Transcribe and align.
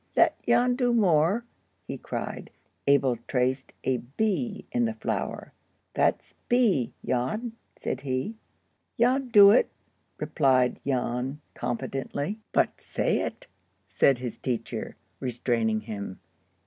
"Let 0.17 0.41
Jan 0.41 0.75
do 0.77 0.95
more!" 0.95 1.45
he 1.87 1.95
cried. 1.99 2.49
Abel 2.87 3.17
traced 3.27 3.71
a 3.83 3.97
B 3.97 4.65
in 4.71 4.85
the 4.85 4.95
flour. 4.95 5.53
"That's 5.93 6.33
B, 6.49 6.91
Jan," 7.05 7.51
said 7.75 8.01
he. 8.01 8.33
"Jan 8.99 9.27
do 9.29 9.51
it," 9.51 9.69
replied 10.17 10.79
Jan, 10.83 11.39
confidently. 11.53 12.39
"But 12.51 12.81
say 12.81 13.19
it," 13.19 13.45
said 13.89 14.17
his 14.17 14.39
teacher, 14.39 14.95
restraining 15.19 15.81
him. 15.81 16.19